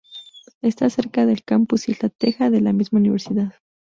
Está 0.63 0.89
cerca 0.89 1.27
del 1.27 1.43
"Campus 1.43 1.87
Isla 1.87 2.09
Teja," 2.09 2.49
de 2.49 2.61
la 2.61 2.73
misma 2.73 2.97
Universidad. 2.97 3.53